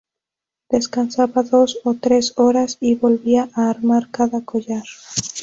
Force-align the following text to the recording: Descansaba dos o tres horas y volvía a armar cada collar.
Descansaba 0.73 1.43
dos 1.43 1.79
o 1.83 1.93
tres 1.93 2.33
horas 2.35 2.79
y 2.81 2.95
volvía 2.95 3.49
a 3.53 3.69
armar 3.69 4.09
cada 4.09 4.43
collar. 4.43 4.85